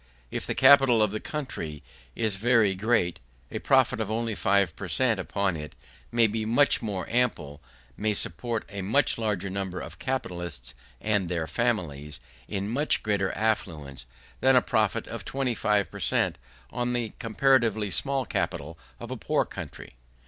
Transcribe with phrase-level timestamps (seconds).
[0.31, 1.83] If the capital of the country
[2.15, 3.19] is very great,
[3.51, 5.75] a profit of only five per cent upon it
[6.11, 7.61] may be much more ample,
[7.95, 14.07] may support a much larger number of capitalists and their families in much greater affluence,
[14.39, 16.39] than a profit of twenty five per cent
[16.71, 19.97] on the comparatively small capital of a poor country.